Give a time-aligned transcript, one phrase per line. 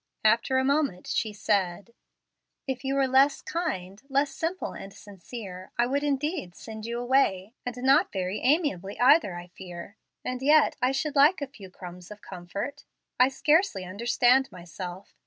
[0.23, 1.93] After a moment, she said:
[2.65, 7.53] "If you were less kind, less simple and sincere, I would indeed send you away,
[7.67, 9.97] and not very amiably either, I fear.
[10.25, 12.83] And yet I should like a few crumbs of comfort.
[13.19, 15.13] I scarcely understand myself.